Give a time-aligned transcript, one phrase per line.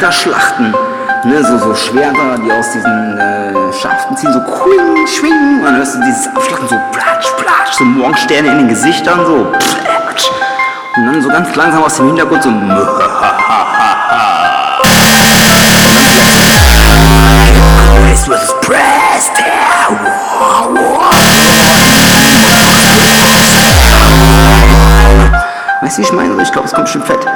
[0.00, 0.74] Ritterschlachten.
[1.24, 5.58] Ne, so, so Schwerter, die aus diesen äh, Schaften ziehen, so quing, schwing.
[5.58, 9.52] Und dann hörst du dieses Abschlachten so platsch, platsch, so Morgensterne in den Gesichtern, so
[9.52, 10.30] platsch.
[10.96, 12.48] Und dann so ganz langsam aus dem Hintergrund so.
[25.82, 26.42] Weißt du, wie ich meine?
[26.42, 27.29] Ich glaube, es kommt schon fett.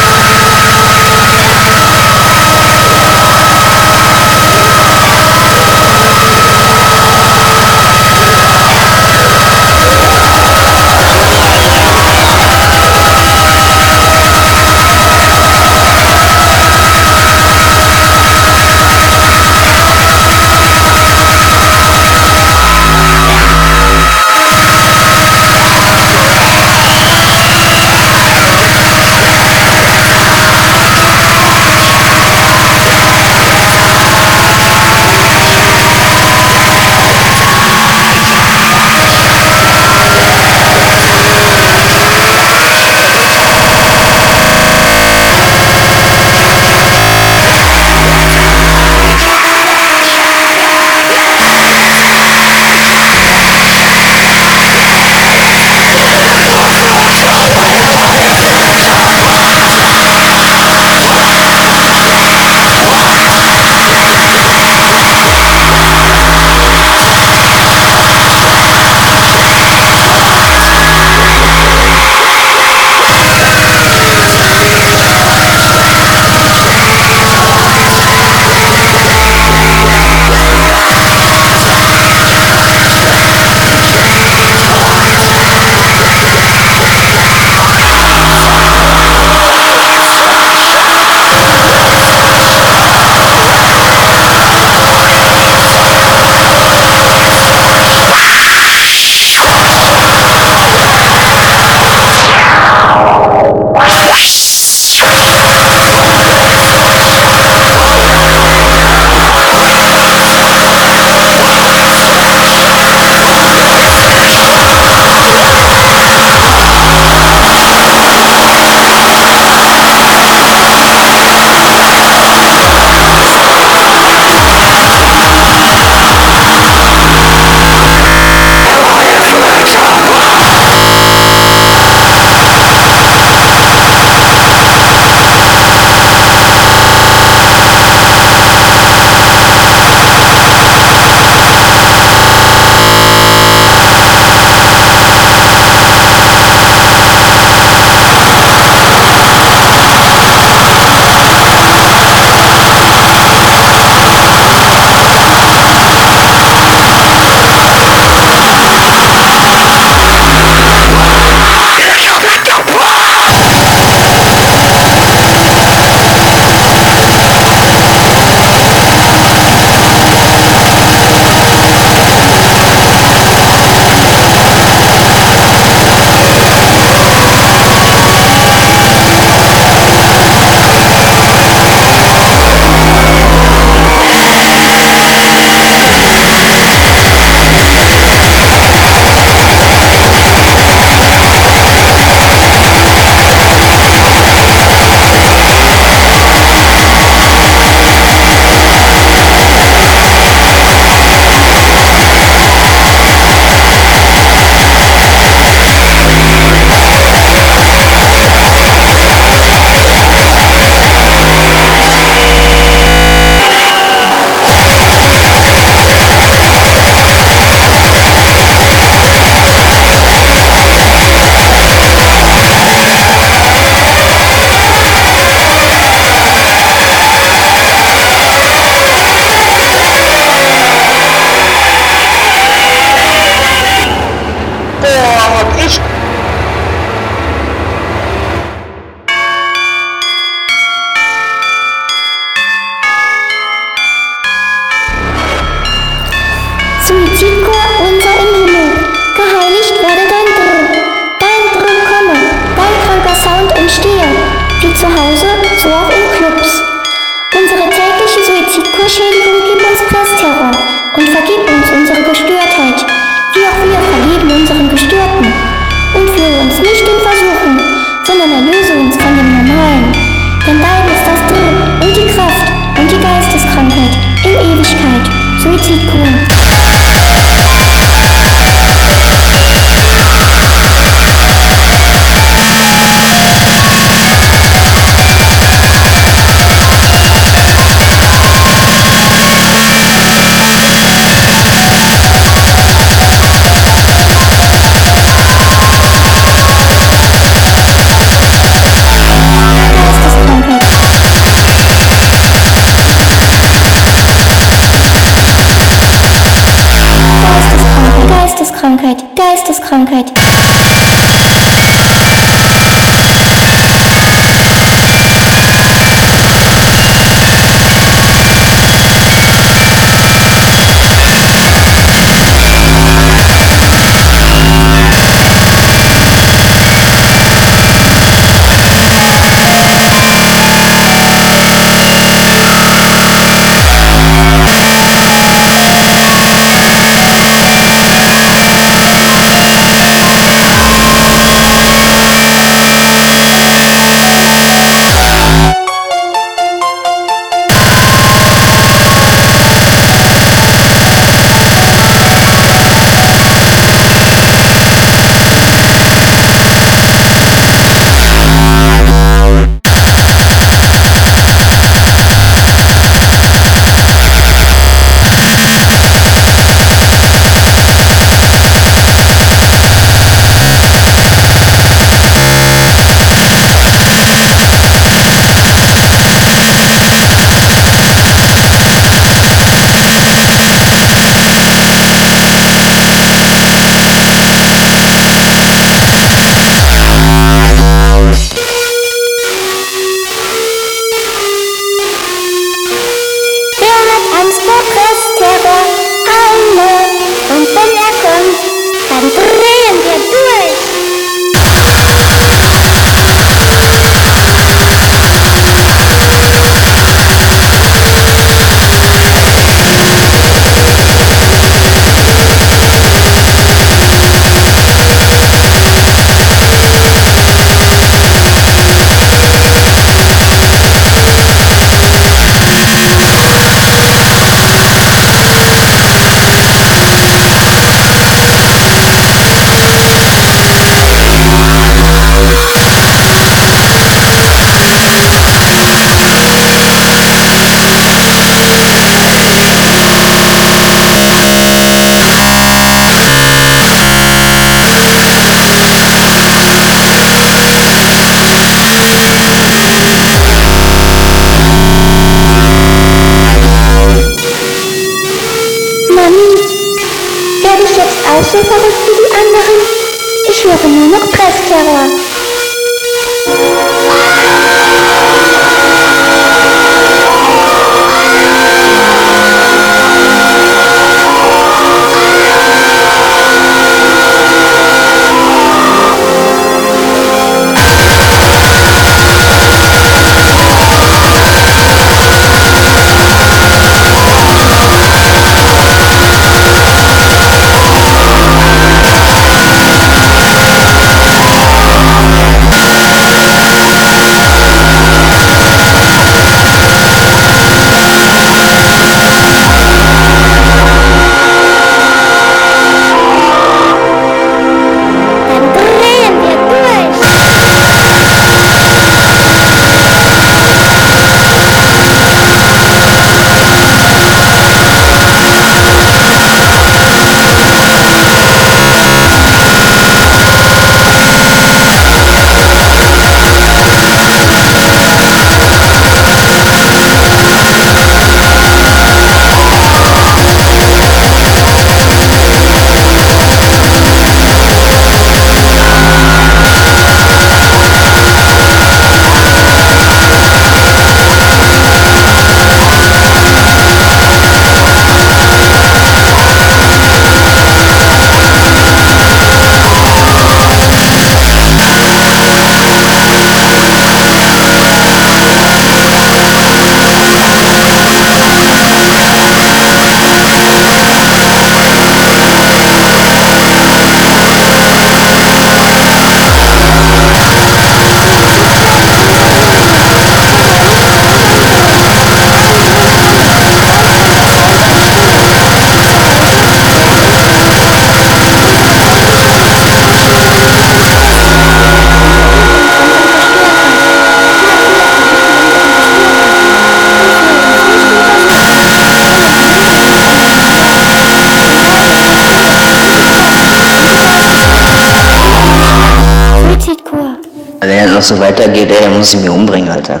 [598.00, 600.00] Das so weitergeht, ey, dann muss ich mich umbringen, Alter.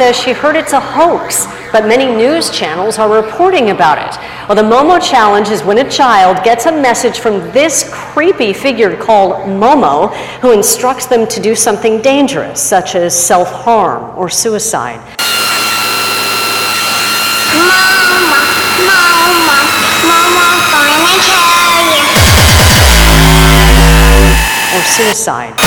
[0.00, 4.18] Says she heard it's a hoax, but many news channels are reporting about it.
[4.48, 8.96] Well, the Momo Challenge is when a child gets a message from this creepy figure
[8.96, 15.00] called Momo, who instructs them to do something dangerous, such as self harm or suicide.
[17.52, 18.40] Mama,
[18.88, 19.58] Mama,
[20.08, 21.60] Mama, gonna kill.
[24.78, 25.59] Or suicide.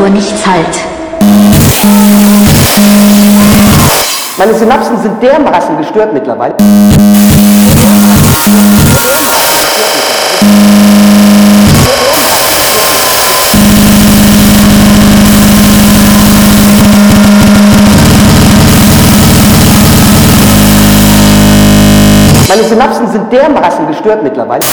[0.00, 0.66] Vor nichts Halt.
[4.38, 6.54] Meine Synapsen sind dermaßen gestört mittlerweile.
[22.48, 24.64] Meine Synapsen sind dermaßen gestört mittlerweile.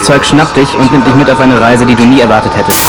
[0.00, 2.52] Dieses Zeug schnappt dich und nimmt dich mit auf eine Reise, die du nie erwartet
[2.56, 2.80] hättest.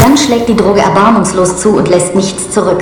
[0.00, 2.80] Dann schlägt die Droge erbarmungslos zu und lässt nichts zurück.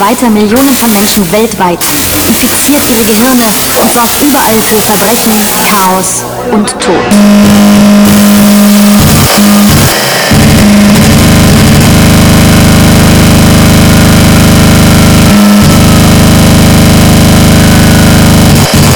[0.00, 1.78] Weiter Millionen von Menschen weltweit,
[2.26, 3.46] infiziert ihre Gehirne
[3.82, 5.32] und sorgt überall für Verbrechen,
[5.70, 6.94] Chaos und Tod.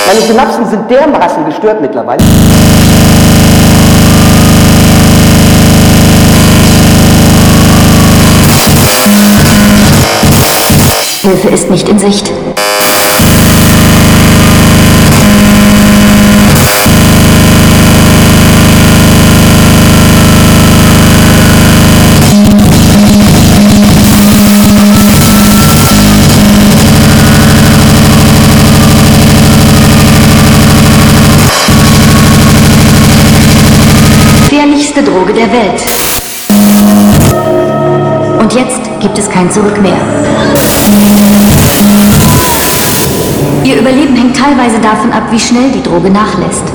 [0.06, 2.22] Meine Synapsen sind dermaßen gestört mittlerweile.
[11.22, 12.32] Hilfe ist nicht in Sicht.
[34.40, 35.84] Gefährlichste Droge der Welt.
[38.40, 40.51] Und jetzt gibt es kein Zurück mehr.
[43.64, 46.71] Ihr Überleben hängt teilweise davon ab, wie schnell die Droge nachlässt.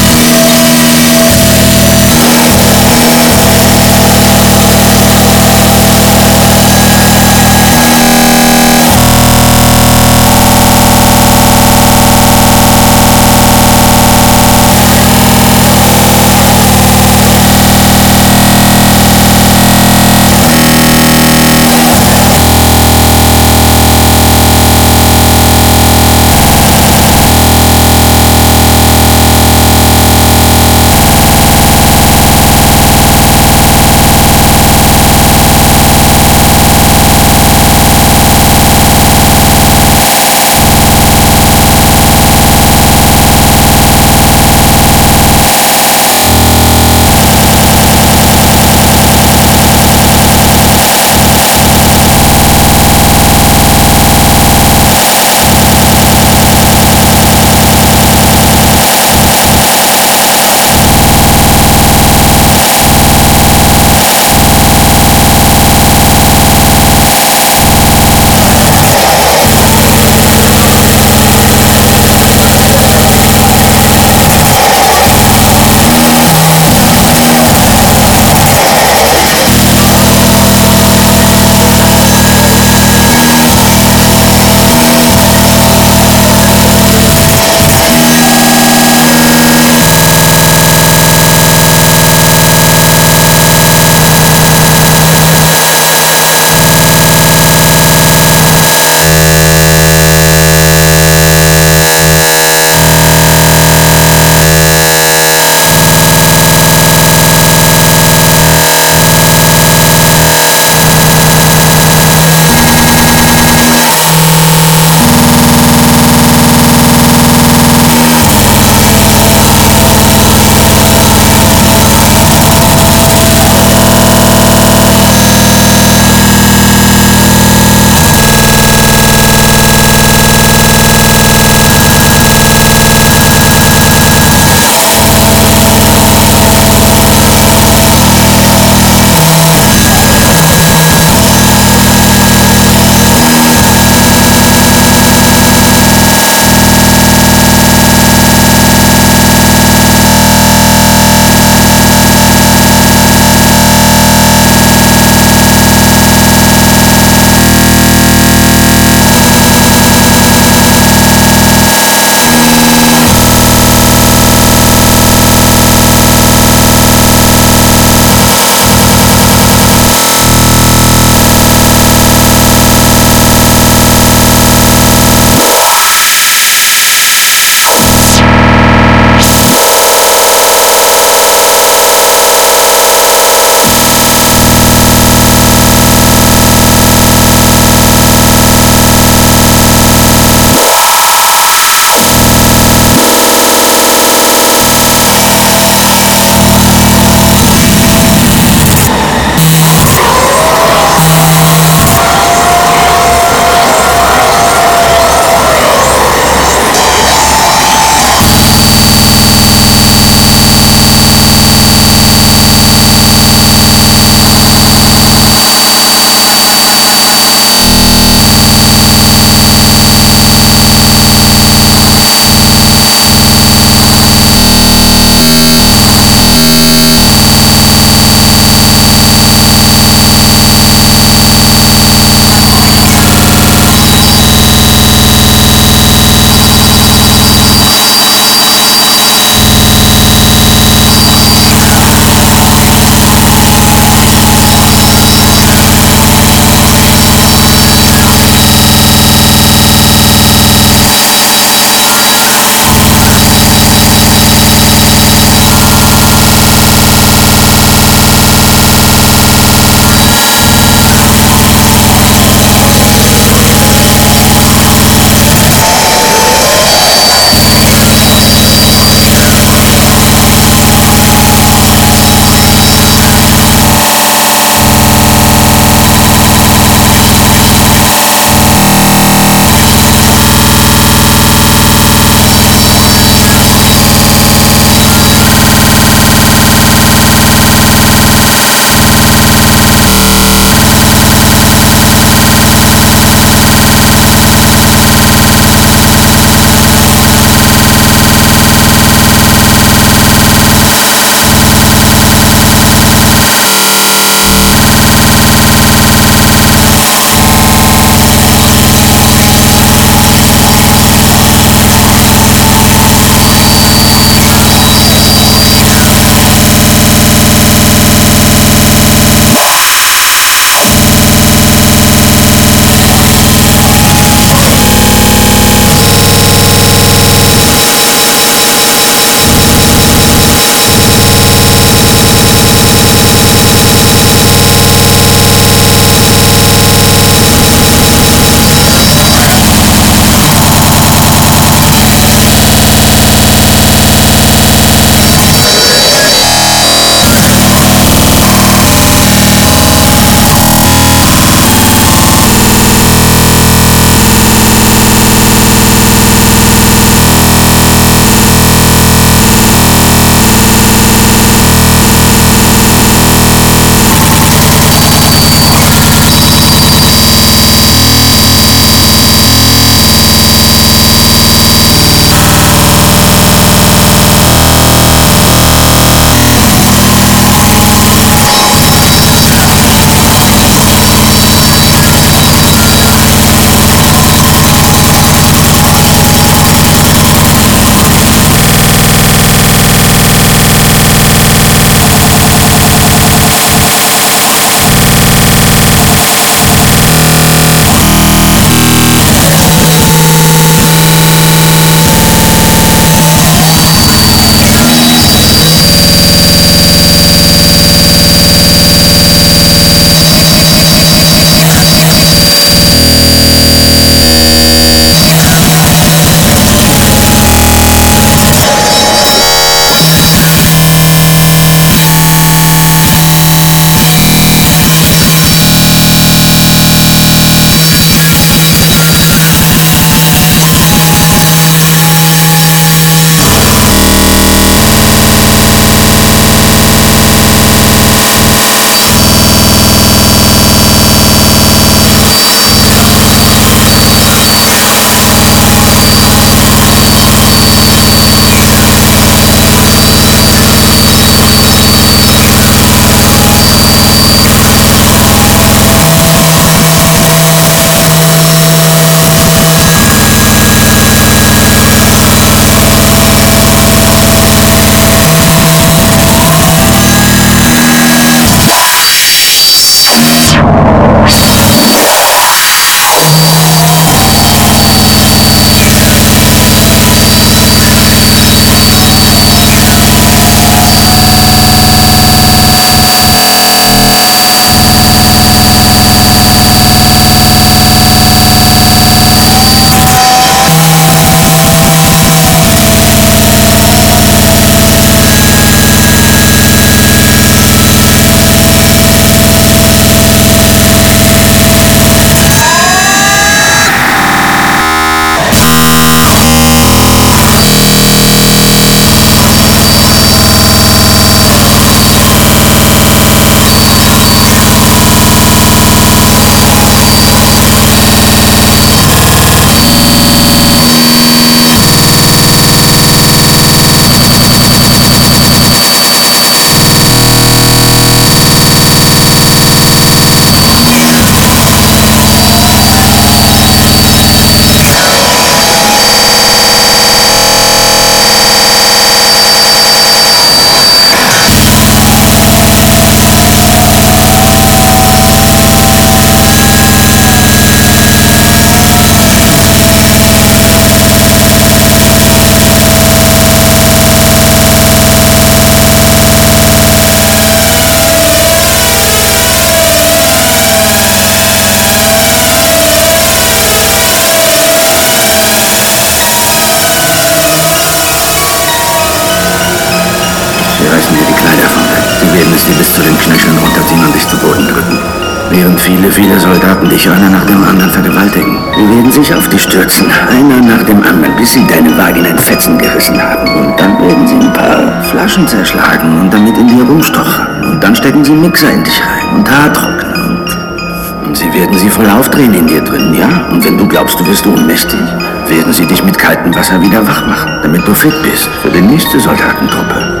[580.54, 583.28] Nach dem anderen, bis sie deine Vagina in Fetzen gerissen haben.
[583.34, 587.42] Und dann werden sie ein paar Flaschen zerschlagen und damit in dir rumstochern.
[587.42, 591.68] Und dann stecken sie Mixer in dich rein und Haartrockner und, und sie werden sie
[591.68, 593.26] voll aufdrehen in dir drin, ja?
[593.30, 594.80] Und wenn du glaubst, du wirst ohnmächtig,
[595.28, 598.60] werden sie dich mit kaltem Wasser wieder wach machen, damit du fit bist für die
[598.60, 600.00] nächste Soldatentruppe.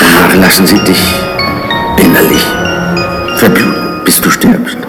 [0.00, 1.14] Danach lassen sie dich
[1.98, 2.44] innerlich
[3.36, 3.74] verbluten,
[4.04, 4.83] bis du stirbst.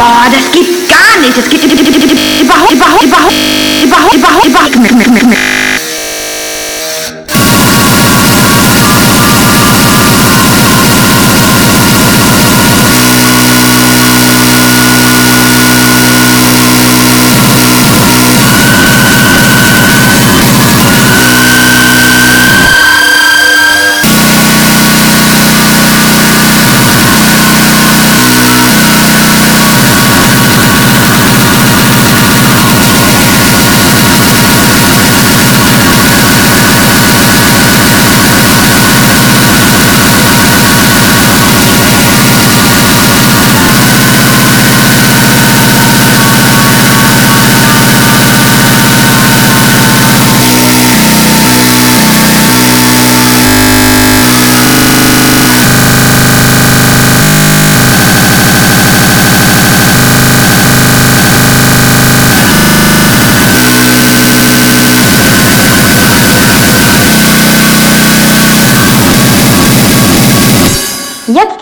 [0.00, 1.36] Boah, das geht gar nicht.
[1.36, 3.34] Das geht überhaupt, überhaupt, überhaupt,
[3.84, 5.69] überhaupt, überhaupt, überhaupt.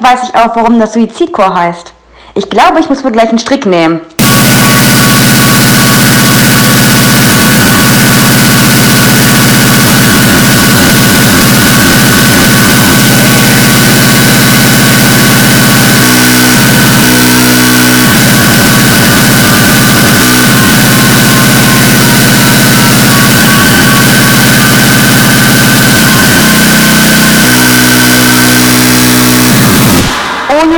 [0.09, 1.93] Weiß ich auch, warum das Suizidchor heißt.
[2.35, 4.01] Ich glaube, ich muss wohl gleich einen Strick nehmen.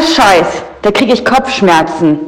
[0.03, 0.47] Scheiß,
[0.83, 2.21] da kriege ich Kopfschmerzen.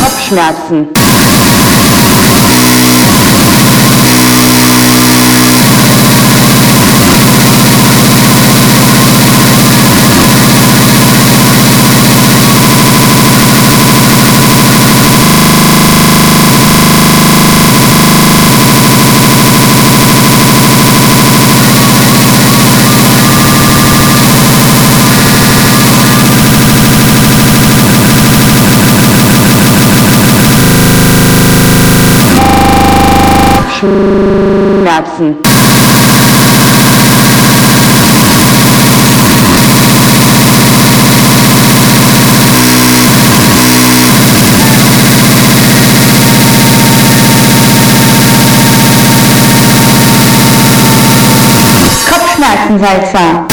[0.00, 1.07] Kopfschmerzen.
[52.78, 53.47] Kopfschmerzen, Salzer.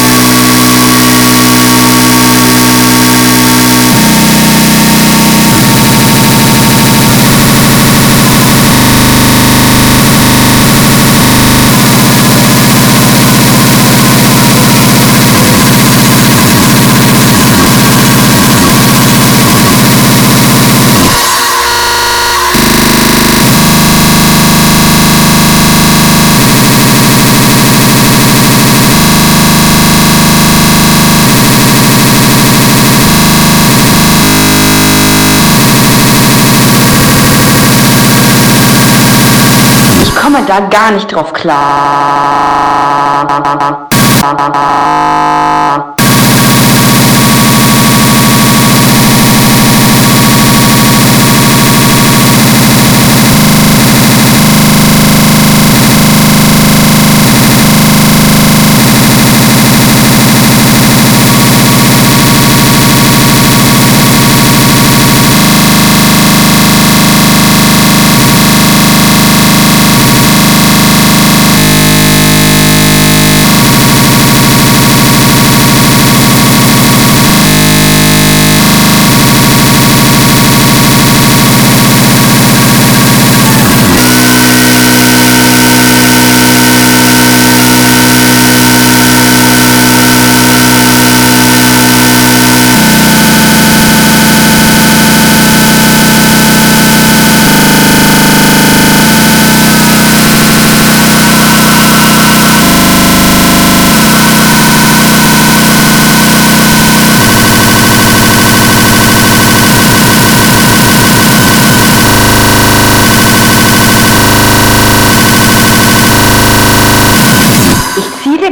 [40.36, 41.56] Komme da gar nicht drauf klar.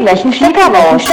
[0.04, 1.04] Gleich einen Stecker raus.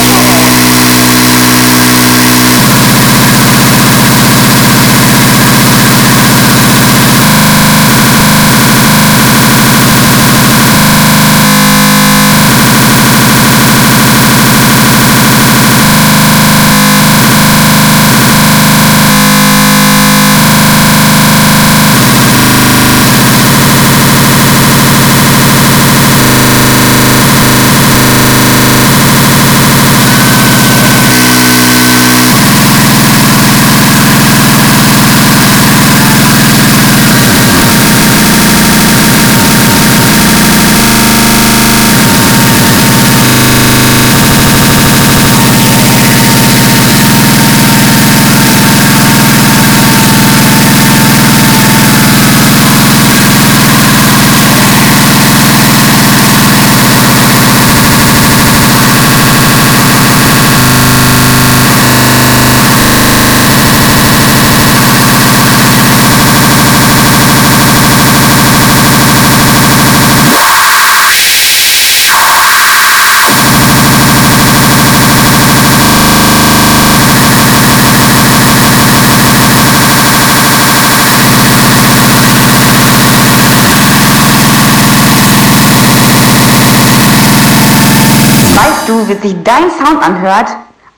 [89.06, 90.48] Wie sich dein Sound anhört?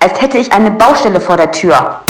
[0.01, 2.01] Als hätte ich eine Baustelle vor der Tür.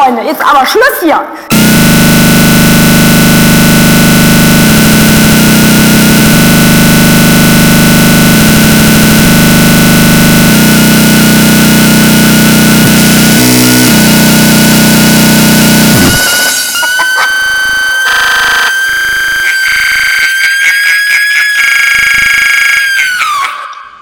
[0.00, 1.20] Freunde, jetzt aber Schluss hier.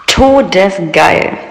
[0.06, 1.47] Todesgeil.